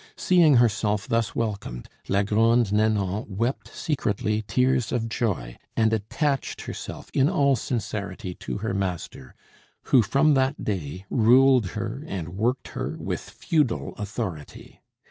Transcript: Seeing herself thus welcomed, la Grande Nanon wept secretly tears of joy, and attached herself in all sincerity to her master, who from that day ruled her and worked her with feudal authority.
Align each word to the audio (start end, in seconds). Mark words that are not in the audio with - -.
Seeing 0.17 0.55
herself 0.55 1.07
thus 1.07 1.35
welcomed, 1.35 1.87
la 2.09 2.23
Grande 2.23 2.73
Nanon 2.73 3.23
wept 3.29 3.67
secretly 3.67 4.41
tears 4.47 4.91
of 4.91 5.07
joy, 5.07 5.57
and 5.77 5.93
attached 5.93 6.61
herself 6.61 7.11
in 7.13 7.29
all 7.29 7.55
sincerity 7.55 8.33
to 8.33 8.57
her 8.65 8.73
master, 8.73 9.35
who 9.93 10.01
from 10.01 10.33
that 10.33 10.63
day 10.65 11.05
ruled 11.11 11.67
her 11.77 12.03
and 12.07 12.29
worked 12.29 12.69
her 12.69 12.97
with 12.97 13.21
feudal 13.21 13.93
authority. 13.97 14.81